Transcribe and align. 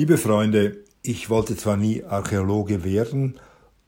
Liebe 0.00 0.16
Freunde, 0.16 0.78
ich 1.02 1.28
wollte 1.28 1.58
zwar 1.58 1.76
nie 1.76 2.04
Archäologe 2.04 2.84
werden, 2.84 3.38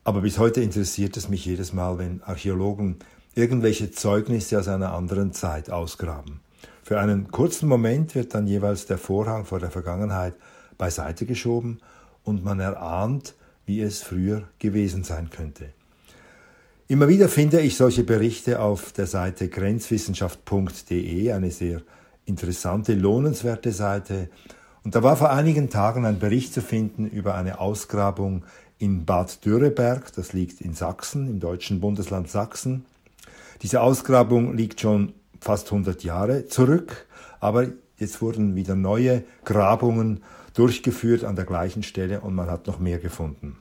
aber 0.03 0.21
bis 0.21 0.37
heute 0.37 0.61
interessiert 0.61 1.17
es 1.17 1.27
mich 1.27 1.43
jedes 1.43 1.73
Mal, 1.73 1.97
wenn 1.97 2.21
Archäologen 2.21 2.97
irgendwelche 3.33 3.89
Zeugnisse 3.89 4.59
aus 4.59 4.67
einer 4.67 4.93
anderen 4.93 5.33
Zeit 5.33 5.71
ausgraben. 5.71 6.41
Für 6.83 6.99
einen 6.99 7.31
kurzen 7.31 7.67
Moment 7.67 8.13
wird 8.13 8.35
dann 8.35 8.45
jeweils 8.45 8.85
der 8.85 8.99
Vorhang 8.99 9.45
vor 9.45 9.59
der 9.59 9.71
Vergangenheit 9.71 10.35
beiseite 10.77 11.25
geschoben 11.25 11.79
und 12.23 12.45
man 12.45 12.59
erahnt, 12.59 13.33
wie 13.65 13.81
es 13.81 14.03
früher 14.03 14.43
gewesen 14.59 15.03
sein 15.03 15.31
könnte. 15.31 15.69
Immer 16.87 17.07
wieder 17.07 17.27
finde 17.27 17.59
ich 17.61 17.75
solche 17.75 18.03
Berichte 18.03 18.59
auf 18.59 18.91
der 18.91 19.07
Seite 19.07 19.47
grenzwissenschaft.de, 19.47 21.31
eine 21.31 21.49
sehr 21.49 21.81
interessante, 22.27 22.93
lohnenswerte 22.93 23.71
Seite, 23.71 24.29
und 24.83 24.95
da 24.95 25.03
war 25.03 25.15
vor 25.15 25.31
einigen 25.31 25.69
Tagen 25.69 26.05
ein 26.05 26.19
Bericht 26.19 26.53
zu 26.53 26.61
finden 26.61 27.07
über 27.07 27.35
eine 27.35 27.59
Ausgrabung 27.59 28.43
in 28.79 29.05
Bad 29.05 29.45
Dürreberg, 29.45 30.11
das 30.13 30.33
liegt 30.33 30.59
in 30.59 30.73
Sachsen, 30.73 31.29
im 31.29 31.39
deutschen 31.39 31.79
Bundesland 31.79 32.29
Sachsen. 32.29 32.85
Diese 33.61 33.81
Ausgrabung 33.81 34.55
liegt 34.55 34.81
schon 34.81 35.13
fast 35.39 35.67
100 35.67 36.03
Jahre 36.03 36.47
zurück, 36.47 37.05
aber 37.39 37.67
jetzt 37.97 38.21
wurden 38.21 38.55
wieder 38.55 38.75
neue 38.75 39.23
Grabungen 39.45 40.21
durchgeführt 40.53 41.23
an 41.23 41.35
der 41.35 41.45
gleichen 41.45 41.83
Stelle 41.83 42.21
und 42.21 42.35
man 42.35 42.49
hat 42.49 42.67
noch 42.67 42.79
mehr 42.79 42.99
gefunden. 42.99 43.57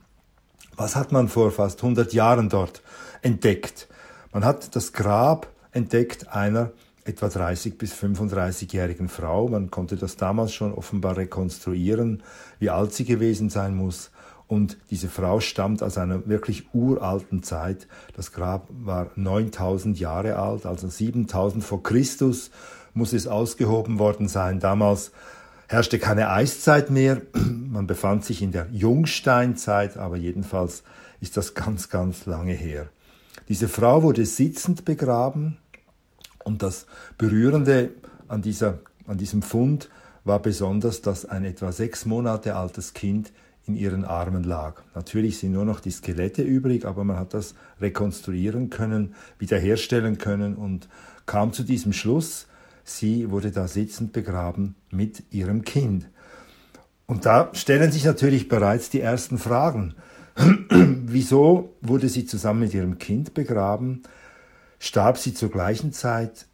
Was 0.76 0.96
hat 0.96 1.12
man 1.12 1.28
vor 1.28 1.50
fast 1.52 1.82
100 1.82 2.12
Jahren 2.12 2.48
dort 2.48 2.82
entdeckt? 3.20 3.88
Man 4.32 4.44
hat 4.44 4.74
das 4.74 4.92
Grab 4.92 5.48
entdeckt 5.70 6.28
einer 6.28 6.72
etwa 7.04 7.28
30 7.28 7.78
bis 7.78 7.94
35-jährigen 7.94 9.08
Frau. 9.08 9.48
Man 9.48 9.70
konnte 9.70 9.96
das 9.96 10.16
damals 10.16 10.52
schon 10.52 10.72
offenbar 10.72 11.16
rekonstruieren, 11.16 12.22
wie 12.58 12.70
alt 12.70 12.92
sie 12.92 13.04
gewesen 13.04 13.50
sein 13.50 13.74
muss. 13.74 14.10
Und 14.46 14.76
diese 14.90 15.08
Frau 15.08 15.40
stammt 15.40 15.82
aus 15.82 15.98
einer 15.98 16.26
wirklich 16.26 16.74
uralten 16.74 17.42
Zeit. 17.42 17.88
Das 18.14 18.32
Grab 18.32 18.68
war 18.70 19.10
9000 19.16 19.98
Jahre 19.98 20.36
alt, 20.36 20.66
also 20.66 20.88
7000 20.88 21.64
vor 21.64 21.82
Christus 21.82 22.50
muss 22.94 23.12
es 23.12 23.26
ausgehoben 23.26 23.98
worden 23.98 24.28
sein. 24.28 24.60
Damals 24.60 25.12
herrschte 25.68 25.98
keine 25.98 26.30
Eiszeit 26.30 26.90
mehr. 26.90 27.22
Man 27.32 27.86
befand 27.86 28.24
sich 28.24 28.42
in 28.42 28.52
der 28.52 28.68
Jungsteinzeit, 28.70 29.96
aber 29.96 30.16
jedenfalls 30.16 30.82
ist 31.20 31.36
das 31.36 31.54
ganz, 31.54 31.88
ganz 31.88 32.26
lange 32.26 32.52
her. 32.52 32.88
Diese 33.48 33.68
Frau 33.68 34.02
wurde 34.02 34.26
sitzend 34.26 34.84
begraben, 34.84 35.56
und 36.44 36.62
das 36.62 36.86
Berührende 37.18 37.90
an, 38.28 38.42
dieser, 38.42 38.78
an 39.06 39.18
diesem 39.18 39.42
Fund 39.42 39.88
war 40.24 40.40
besonders, 40.40 41.02
dass 41.02 41.24
ein 41.24 41.44
etwa 41.44 41.72
sechs 41.72 42.06
Monate 42.06 42.54
altes 42.56 42.94
Kind 42.94 43.32
in 43.66 43.76
ihren 43.76 44.04
Armen 44.04 44.42
lag. 44.42 44.82
Natürlich 44.94 45.38
sind 45.38 45.52
nur 45.52 45.64
noch 45.64 45.80
die 45.80 45.90
Skelette 45.90 46.42
übrig, 46.42 46.84
aber 46.84 47.04
man 47.04 47.18
hat 47.18 47.34
das 47.34 47.54
rekonstruieren 47.80 48.70
können, 48.70 49.14
wiederherstellen 49.38 50.18
können 50.18 50.56
und 50.56 50.88
kam 51.26 51.52
zu 51.52 51.62
diesem 51.62 51.92
Schluss, 51.92 52.46
sie 52.84 53.30
wurde 53.30 53.52
da 53.52 53.68
sitzend 53.68 54.12
begraben 54.12 54.74
mit 54.90 55.22
ihrem 55.30 55.62
Kind. 55.62 56.08
Und 57.06 57.26
da 57.26 57.50
stellen 57.52 57.92
sich 57.92 58.04
natürlich 58.04 58.48
bereits 58.48 58.90
die 58.90 59.00
ersten 59.00 59.38
Fragen. 59.38 59.94
Wieso 60.70 61.74
wurde 61.80 62.08
sie 62.08 62.26
zusammen 62.26 62.60
mit 62.60 62.74
ihrem 62.74 62.98
Kind 62.98 63.34
begraben? 63.34 64.02
Starb 64.82 65.16
sie 65.16 65.32
zur 65.32 65.48
gleichen 65.48 65.92
Zeit 65.92 66.46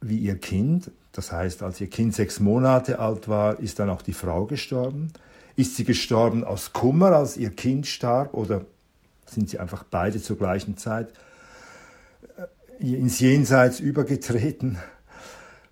wie 0.00 0.18
ihr 0.18 0.36
Kind. 0.36 0.90
Das 1.12 1.30
heißt, 1.30 1.62
als 1.62 1.80
ihr 1.80 1.88
Kind 1.88 2.16
sechs 2.16 2.40
Monate 2.40 2.98
alt 2.98 3.28
war, 3.28 3.60
ist 3.60 3.78
dann 3.78 3.90
auch 3.90 4.02
die 4.02 4.12
Frau 4.12 4.44
gestorben. 4.44 5.12
Ist 5.54 5.76
sie 5.76 5.84
gestorben 5.84 6.42
aus 6.42 6.72
Kummer, 6.72 7.12
als 7.12 7.36
ihr 7.36 7.50
Kind 7.50 7.86
starb, 7.86 8.34
oder 8.34 8.66
sind 9.24 9.48
sie 9.48 9.60
einfach 9.60 9.84
beide 9.84 10.20
zur 10.20 10.36
gleichen 10.36 10.76
Zeit 10.76 11.12
äh, 12.80 12.92
ins 12.92 13.20
Jenseits 13.20 13.78
übergetreten? 13.78 14.78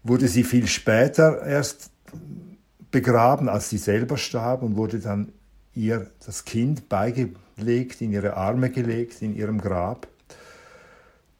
Wurde 0.04 0.28
sie 0.28 0.44
viel 0.44 0.68
später 0.68 1.42
erst 1.42 1.90
begraben, 2.92 3.48
als 3.48 3.70
sie 3.70 3.78
selber 3.78 4.18
starb 4.18 4.62
und 4.62 4.76
wurde 4.76 5.00
dann 5.00 5.32
ihr 5.74 6.12
das 6.24 6.44
Kind 6.44 6.88
beigelegt, 6.88 8.00
in 8.00 8.12
ihre 8.12 8.36
Arme 8.36 8.70
gelegt, 8.70 9.20
in 9.20 9.34
ihrem 9.34 9.60
Grab? 9.60 10.06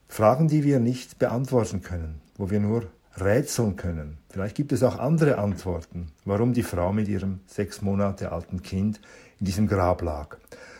Fragen, 0.07 0.47
die 0.47 0.63
wir 0.63 0.79
nicht 0.79 1.19
beantworten 1.19 1.81
können, 1.81 2.21
wo 2.37 2.49
wir 2.49 2.59
nur 2.59 2.87
rätseln 3.17 3.75
können. 3.75 4.17
Vielleicht 4.29 4.55
gibt 4.55 4.71
es 4.71 4.83
auch 4.83 4.99
andere 4.99 5.37
Antworten, 5.37 6.11
warum 6.25 6.53
die 6.53 6.63
Frau 6.63 6.91
mit 6.91 7.07
ihrem 7.07 7.39
sechs 7.47 7.81
Monate 7.81 8.31
alten 8.31 8.61
Kind 8.61 8.99
in 9.39 9.45
diesem 9.45 9.67
Grab 9.67 10.01
lag. 10.01 10.37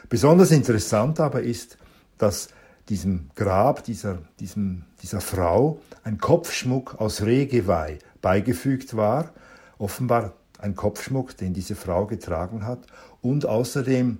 Besonders 0.10 0.52
interessant 0.52 1.20
aber 1.20 1.42
ist, 1.42 1.78
dass 2.18 2.50
diesem 2.90 3.30
Grab 3.36 3.84
dieser, 3.84 4.20
diesem, 4.40 4.84
dieser 5.02 5.22
Frau 5.22 5.80
ein 6.04 6.18
Kopfschmuck 6.18 6.96
aus 7.00 7.24
Rehgeweih 7.24 8.00
beigefügt 8.22 8.96
war, 8.96 9.32
offenbar 9.78 10.34
ein 10.60 10.76
Kopfschmuck, 10.76 11.36
den 11.38 11.54
diese 11.54 11.76
Frau 11.76 12.06
getragen 12.06 12.66
hat, 12.66 12.86
und 13.22 13.46
außerdem 13.46 14.20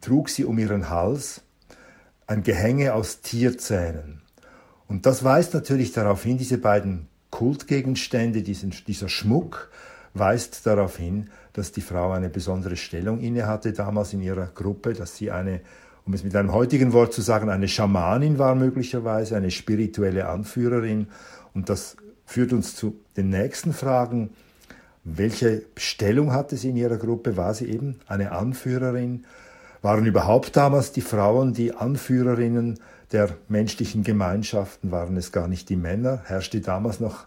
trug 0.00 0.28
sie 0.28 0.44
um 0.44 0.58
ihren 0.58 0.88
Hals 0.88 1.42
ein 2.26 2.42
Gehänge 2.42 2.94
aus 2.94 3.20
Tierzähnen. 3.20 4.22
Und 4.90 5.06
das 5.06 5.22
weist 5.22 5.54
natürlich 5.54 5.92
darauf 5.92 6.24
hin, 6.24 6.36
diese 6.36 6.58
beiden 6.58 7.06
Kultgegenstände, 7.30 8.42
diesen, 8.42 8.74
dieser 8.88 9.08
Schmuck, 9.08 9.70
weist 10.14 10.66
darauf 10.66 10.96
hin, 10.96 11.30
dass 11.52 11.70
die 11.70 11.80
Frau 11.80 12.10
eine 12.10 12.28
besondere 12.28 12.76
Stellung 12.76 13.20
innehatte 13.20 13.72
damals 13.72 14.12
in 14.14 14.20
ihrer 14.20 14.46
Gruppe, 14.46 14.94
dass 14.94 15.16
sie 15.16 15.30
eine, 15.30 15.60
um 16.06 16.12
es 16.12 16.24
mit 16.24 16.34
einem 16.34 16.52
heutigen 16.52 16.92
Wort 16.92 17.12
zu 17.12 17.22
sagen, 17.22 17.50
eine 17.50 17.68
Schamanin 17.68 18.40
war 18.40 18.56
möglicherweise, 18.56 19.36
eine 19.36 19.52
spirituelle 19.52 20.28
Anführerin. 20.28 21.06
Und 21.54 21.68
das 21.68 21.96
führt 22.26 22.52
uns 22.52 22.74
zu 22.74 22.98
den 23.16 23.28
nächsten 23.28 23.72
Fragen. 23.72 24.30
Welche 25.04 25.62
Stellung 25.76 26.32
hatte 26.32 26.56
sie 26.56 26.70
in 26.70 26.76
ihrer 26.76 26.96
Gruppe? 26.96 27.36
War 27.36 27.54
sie 27.54 27.70
eben 27.70 28.00
eine 28.08 28.32
Anführerin? 28.32 29.24
Waren 29.82 30.04
überhaupt 30.04 30.56
damals 30.56 30.90
die 30.90 31.00
Frauen 31.00 31.54
die 31.54 31.76
Anführerinnen 31.76 32.80
der 33.12 33.30
menschlichen 33.48 34.02
Gemeinschaften? 34.02 34.90
Waren 34.90 35.16
es 35.16 35.32
gar 35.32 35.48
nicht 35.48 35.68
die 35.68 35.76
Männer? 35.76 36.22
Herrschte 36.24 36.60
damals 36.60 37.00
noch 37.00 37.26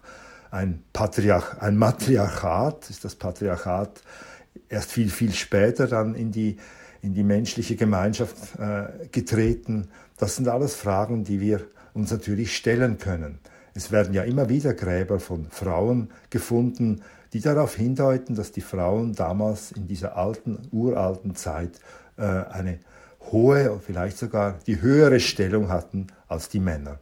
ein, 0.50 0.82
Patriarch, 0.92 1.60
ein 1.60 1.76
Matriarchat? 1.76 2.90
Ist 2.90 3.04
das 3.04 3.14
Patriarchat 3.14 4.02
erst 4.68 4.92
viel, 4.92 5.10
viel 5.10 5.32
später 5.32 5.86
dann 5.86 6.14
in 6.14 6.32
die, 6.32 6.58
in 7.02 7.14
die 7.14 7.24
menschliche 7.24 7.76
Gemeinschaft 7.76 8.36
äh, 8.58 9.08
getreten? 9.08 9.88
Das 10.16 10.36
sind 10.36 10.48
alles 10.48 10.74
Fragen, 10.74 11.24
die 11.24 11.40
wir 11.40 11.60
uns 11.92 12.10
natürlich 12.10 12.56
stellen 12.56 12.98
können. 12.98 13.38
Es 13.74 13.90
werden 13.90 14.14
ja 14.14 14.22
immer 14.22 14.48
wieder 14.48 14.72
Gräber 14.72 15.18
von 15.18 15.46
Frauen 15.50 16.10
gefunden, 16.30 17.02
die 17.32 17.40
darauf 17.40 17.74
hindeuten, 17.74 18.36
dass 18.36 18.52
die 18.52 18.60
Frauen 18.60 19.14
damals 19.14 19.72
in 19.72 19.88
dieser 19.88 20.16
alten, 20.16 20.68
uralten 20.70 21.34
Zeit 21.34 21.80
äh, 22.16 22.22
eine 22.22 22.78
hohe, 23.32 23.80
vielleicht 23.84 24.18
sogar 24.18 24.58
die 24.66 24.80
höhere 24.80 25.20
Stellung 25.20 25.68
hatten 25.68 26.08
als 26.28 26.48
die 26.48 26.60
Männer. 26.60 26.98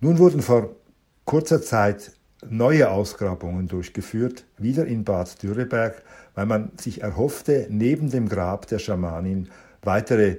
Nun 0.00 0.18
wurden 0.18 0.42
vor 0.42 0.76
kurzer 1.24 1.62
Zeit 1.62 2.12
neue 2.48 2.90
Ausgrabungen 2.90 3.68
durchgeführt, 3.68 4.44
wieder 4.58 4.86
in 4.86 5.04
Bad 5.04 5.42
Dürreberg, 5.42 6.02
weil 6.34 6.46
man 6.46 6.72
sich 6.78 7.02
erhoffte, 7.02 7.66
neben 7.70 8.10
dem 8.10 8.28
Grab 8.28 8.66
der 8.66 8.78
Schamanin 8.78 9.48
weitere 9.82 10.38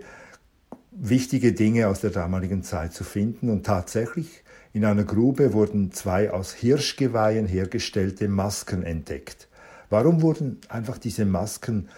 wichtige 0.91 1.53
Dinge 1.53 1.87
aus 1.87 2.01
der 2.01 2.11
damaligen 2.11 2.63
Zeit 2.63 2.93
zu 2.93 3.03
finden. 3.03 3.49
Und 3.49 3.65
tatsächlich 3.65 4.43
in 4.73 4.85
einer 4.85 5.03
Grube 5.03 5.53
wurden 5.53 5.91
zwei 5.91 6.31
aus 6.31 6.53
Hirschgeweihen 6.53 7.47
hergestellte 7.47 8.27
Masken 8.27 8.83
entdeckt. 8.83 9.47
Warum 9.89 10.21
wurden 10.21 10.59
einfach 10.69 10.97
diese 10.97 11.25
Masken 11.25 11.89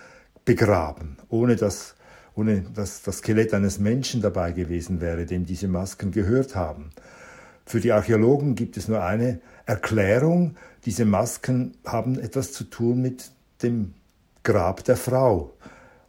begraben, 0.45 1.17
ohne 1.27 1.55
dass, 1.55 1.95
ohne 2.35 2.61
dass 2.73 3.01
das 3.01 3.19
Skelett 3.19 3.53
eines 3.53 3.79
Menschen 3.79 4.21
dabei 4.21 4.51
gewesen 4.51 5.01
wäre, 5.01 5.25
dem 5.25 5.45
diese 5.45 5.67
Masken 5.67 6.11
gehört 6.11 6.55
haben. 6.55 6.91
Für 7.65 7.79
die 7.79 7.91
Archäologen 7.91 8.55
gibt 8.55 8.77
es 8.77 8.87
nur 8.87 9.03
eine 9.03 9.41
Erklärung, 9.65 10.55
diese 10.85 11.05
Masken 11.05 11.77
haben 11.85 12.17
etwas 12.17 12.51
zu 12.51 12.63
tun 12.63 13.01
mit 13.01 13.31
dem 13.61 13.93
Grab 14.43 14.83
der 14.85 14.97
Frau. 14.97 15.53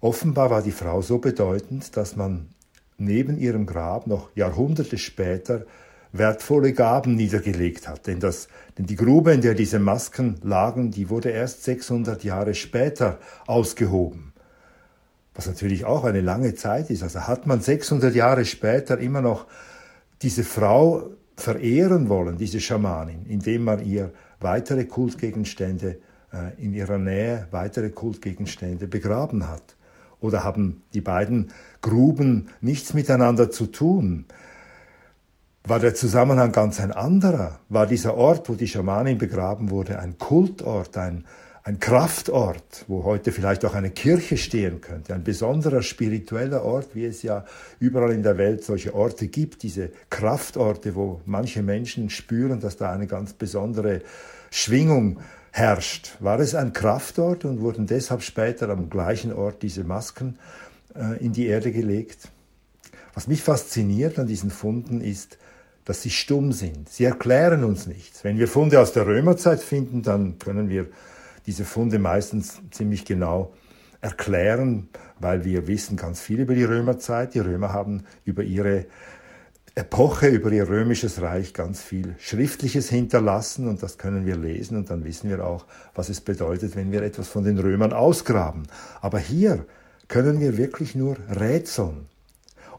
Offenbar 0.01 0.51
war 0.51 0.63
die 0.63 0.71
Frau 0.71 1.03
so 1.03 1.19
bedeutend, 1.19 1.97
dass 1.97 2.17
man 2.17 2.49
neben 2.97 3.37
ihrem 3.37 3.67
Grab 3.67 4.07
noch 4.07 4.31
Jahrhunderte 4.35 4.97
später 4.97 5.67
wertvolle 6.13 6.73
Gaben 6.73 7.17
niedergelegt 7.17 7.89
hat. 7.89 8.07
Denn, 8.07 8.21
das, 8.21 8.49
denn 8.79 8.87
die 8.87 8.97
Grube, 8.97 9.33
in 9.33 9.43
der 9.43 9.55
diese 9.55 9.79
Masken 9.79 10.41
lagen, 10.43 10.91
die 10.91 11.11
wurde 11.11 11.31
erst 11.31 11.65
600 11.65 12.25
Jahre 12.25 12.55
später 12.55 13.19
ausgehoben 13.47 14.30
was 15.35 15.47
natürlich 15.47 15.85
auch 15.85 16.05
eine 16.05 16.21
lange 16.21 16.55
Zeit 16.55 16.91
ist. 16.91 17.03
Also 17.03 17.21
hat 17.21 17.47
man 17.47 17.61
600 17.61 18.15
Jahre 18.15 18.45
später 18.45 18.99
immer 18.99 19.21
noch 19.21 19.47
diese 20.23 20.45
Frau 20.45 21.11
verehren 21.37 22.09
wollen, 22.09 22.37
diese 22.37 22.61
Schamanin, 22.61 23.25
indem 23.27 23.65
man 23.65 23.85
ihr 23.85 24.13
weitere 24.41 24.85
Kultgegenstände 24.85 25.99
äh, 26.33 26.63
in 26.63 26.75
ihrer 26.75 26.99
Nähe 26.99 27.47
weitere 27.51 27.91
Kultgegenstände 27.91 28.87
begraben 28.87 29.49
hat. 29.49 29.77
Oder 30.21 30.45
haben 30.45 30.83
die 30.93 31.01
beiden 31.01 31.51
Gruben 31.81 32.51
nichts 32.61 32.93
miteinander 32.93 33.51
zu 33.51 33.67
tun? 33.67 34.27
War 35.65 35.79
der 35.79 35.95
Zusammenhang 35.95 36.53
ganz 36.53 36.81
ein 36.81 36.93
anderer? 36.93 37.61
War 37.69 37.87
dieser 37.87 38.15
Ort, 38.15 38.49
wo 38.49 38.55
die 38.55 38.69
Schamanin 38.69 39.19
begraben 39.19 39.71
wurde, 39.71 39.99
ein 39.99 40.19
Kultort, 40.19 40.97
ein, 40.97 41.25
ein 41.63 41.79
Kraftort, 41.79 42.85
wo 42.89 43.05
heute 43.05 43.33
vielleicht 43.33 43.65
auch 43.65 43.75
eine 43.75 43.91
Kirche 43.91 44.37
stehen 44.37 44.81
könnte, 44.81 45.15
ein 45.15 45.25
besonderer 45.25 45.83
spiritueller 45.83 46.65
Ort, 46.65 46.95
wie 46.95 47.05
es 47.05 47.23
ja 47.23 47.45
überall 47.79 48.13
in 48.13 48.23
der 48.23 48.39
Welt 48.39 48.65
solche 48.65 48.95
Orte 48.95 49.29
gibt, 49.29 49.63
diese 49.63 49.91
Kraftorte, 50.09 50.95
wo 50.95 51.21
manche 51.27 51.63
Menschen 51.63 52.09
spüren, 52.09 52.61
dass 52.61 52.77
da 52.77 52.91
eine 52.91 53.07
ganz 53.07 53.35
besondere 53.35 54.01
Schwingung 54.51 55.21
herrscht. 55.53 56.17
War 56.21 56.41
es 56.41 56.55
ein 56.55 56.73
Kraftort 56.73 57.45
und 57.45 57.61
wurden 57.61 57.87
deshalb 57.87 58.23
später 58.23 58.71
am 58.71 58.89
gleichen 58.89 59.33
Ort 59.33 59.63
diese 59.63 59.85
Masken 59.85 60.39
äh, 60.95 61.23
in 61.23 61.33
die 61.33 61.47
Erde 61.47 61.73
gelegt? 61.73 62.29
Was 63.13 63.27
mich 63.27 63.43
fasziniert 63.43 64.19
an 64.19 64.27
diesen 64.27 64.51
Funden 64.51 65.01
ist, 65.01 65.37
dass 65.85 66.03
sie 66.03 66.11
stumm 66.11 66.53
sind. 66.53 66.89
Sie 66.89 67.05
erklären 67.05 67.65
uns 67.65 67.87
nichts. 67.87 68.23
Wenn 68.23 68.39
wir 68.39 68.47
Funde 68.47 68.81
aus 68.81 68.93
der 68.93 69.07
Römerzeit 69.07 69.61
finden, 69.61 70.03
dann 70.03 70.39
können 70.39 70.69
wir 70.69 70.87
diese 71.47 71.65
Funde 71.65 71.99
meistens 71.99 72.61
ziemlich 72.71 73.05
genau 73.05 73.53
erklären, 74.01 74.89
weil 75.19 75.45
wir 75.45 75.67
wissen 75.67 75.97
ganz 75.97 76.21
viel 76.21 76.41
über 76.41 76.55
die 76.55 76.65
Römerzeit. 76.65 77.35
Die 77.35 77.41
Römer 77.41 77.73
haben 77.73 78.05
über 78.25 78.43
ihre 78.43 78.87
Epoche, 79.75 80.29
über 80.29 80.51
ihr 80.51 80.69
römisches 80.69 81.21
Reich 81.21 81.55
ganz 81.55 81.81
viel 81.81 82.17
Schriftliches 82.19 82.89
hinterlassen 82.89 83.69
und 83.69 83.83
das 83.83 83.99
können 83.99 84.27
wir 84.27 84.37
lesen 84.37 84.77
und 84.77 84.91
dann 84.91 85.05
wissen 85.05 85.31
wir 85.31 85.47
auch, 85.47 85.65
was 85.95 86.09
es 86.09 86.21
bedeutet, 86.21 86.75
wenn 86.75 86.91
wir 86.91 87.03
etwas 87.03 87.29
von 87.29 87.45
den 87.45 87.59
Römern 87.59 87.93
ausgraben. 87.93 88.65
Aber 89.01 89.19
hier 89.19 89.65
können 90.09 90.41
wir 90.41 90.57
wirklich 90.57 90.95
nur 90.95 91.17
rätseln. 91.29 92.09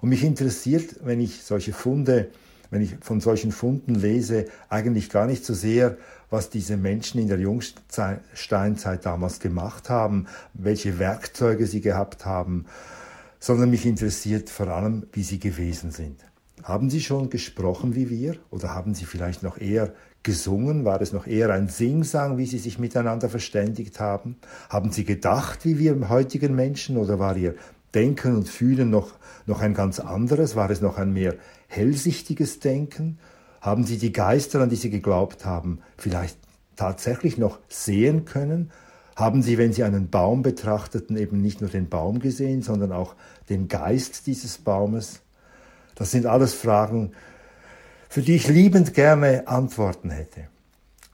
Und 0.02 0.10
mich 0.10 0.24
interessiert, 0.24 0.98
wenn 1.04 1.22
ich 1.22 1.44
solche 1.44 1.74
Funde 1.74 2.30
wenn 2.72 2.82
ich 2.82 2.96
von 3.02 3.20
solchen 3.20 3.52
Funden 3.52 3.94
lese, 3.94 4.46
eigentlich 4.70 5.10
gar 5.10 5.28
nicht 5.28 5.46
so 5.46 5.54
sehr, 5.54 5.98
was 6.32 6.50
diese 6.50 6.78
Menschen 6.78 7.22
in 7.22 7.28
der 7.28 7.40
Jungsteinzeit 7.40 9.06
damals 9.06 9.40
gemacht 9.40 9.90
haben, 9.90 10.26
welche 10.54 10.98
Werkzeuge 10.98 11.68
sie 11.68 11.82
gehabt 11.82 12.26
haben, 12.26 12.66
sondern 13.40 13.70
mich 13.70 13.86
interessiert 13.86 14.50
vor 14.50 14.70
allem, 14.70 15.06
wie 15.12 15.24
sie 15.24 15.40
gewesen 15.40 15.92
sind. 15.92 16.20
Haben 16.64 16.90
sie 16.90 17.02
schon 17.02 17.30
gesprochen 17.30 17.96
wie 17.96 18.10
wir 18.10 18.36
oder 18.50 18.74
haben 18.74 18.94
sie 18.94 19.06
vielleicht 19.06 19.44
noch 19.44 19.58
eher 19.58 19.94
gesungen? 20.24 20.86
War 20.86 21.02
es 21.02 21.12
noch 21.12 21.28
eher 21.28 21.50
ein 21.52 21.68
Singsang, 21.68 22.38
wie 22.38 22.46
sie 22.46 22.60
sich 22.60 22.80
miteinander 22.80 23.30
verständigt 23.30 24.00
haben? 24.00 24.38
Haben 24.70 24.92
sie 24.92 25.04
gedacht 25.04 25.66
wie 25.66 25.80
wir 25.80 26.10
heutigen 26.10 26.56
Menschen 26.56 26.98
oder 26.98 27.20
war 27.20 27.36
ihr 27.36 27.56
Denken 27.94 28.36
und 28.36 28.48
Fühlen 28.48 28.90
noch, 28.90 29.12
noch 29.46 29.62
ein 29.62 29.74
ganz 29.74 30.00
anderes? 30.00 30.56
War 30.56 30.70
es 30.70 30.82
noch 30.82 30.98
ein 30.98 31.14
mehr 31.14 31.36
hellsichtiges 31.68 32.60
Denken? 32.60 33.20
Haben 33.60 33.86
sie 33.86 33.98
die 33.98 34.12
Geister, 34.12 34.62
an 34.62 34.70
die 34.70 34.76
sie 34.76 34.90
geglaubt 34.90 35.46
haben, 35.46 35.82
vielleicht 35.98 36.38
tatsächlich 36.76 37.38
noch 37.38 37.60
sehen 37.70 38.26
können? 38.26 38.72
Haben 39.16 39.44
sie, 39.44 39.58
wenn 39.58 39.74
sie 39.74 39.84
einen 39.84 40.10
Baum 40.10 40.42
betrachteten, 40.42 41.18
eben 41.18 41.42
nicht 41.42 41.62
nur 41.62 41.70
den 41.70 41.90
Baum 41.90 42.20
gesehen, 42.20 42.62
sondern 42.62 42.92
auch 42.92 43.16
den 43.50 43.68
Geist 43.68 44.26
dieses 44.26 44.58
Baumes? 44.58 45.22
Das 45.96 46.12
sind 46.12 46.26
alles 46.26 46.54
Fragen, 46.54 47.12
für 48.10 48.22
die 48.22 48.36
ich 48.36 48.48
liebend 48.48 48.94
gerne 48.94 49.48
Antworten 49.48 50.10
hätte. 50.10 50.48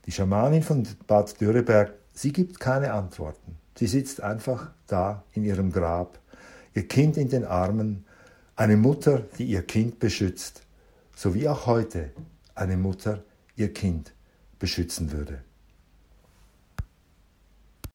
Die 0.06 0.12
Schamanin 0.12 0.62
von 0.62 0.86
Bad 1.06 1.40
Dürreberg, 1.40 1.92
sie 2.14 2.32
gibt 2.32 2.60
keine 2.60 2.92
Antworten. 2.92 3.56
Sie 3.78 3.86
sitzt 3.86 4.22
einfach 4.22 4.70
da 4.86 5.22
in 5.32 5.44
ihrem 5.44 5.70
Grab 5.70 6.18
ihr 6.78 6.86
Kind 6.86 7.16
in 7.16 7.28
den 7.28 7.44
Armen, 7.44 8.04
eine 8.54 8.76
Mutter, 8.76 9.26
die 9.36 9.46
ihr 9.46 9.62
Kind 9.62 9.98
beschützt, 9.98 10.62
so 11.12 11.34
wie 11.34 11.48
auch 11.48 11.66
heute 11.66 12.12
eine 12.54 12.76
Mutter 12.76 13.24
ihr 13.56 13.72
Kind 13.72 14.12
beschützen 14.60 15.10
würde. 15.10 15.42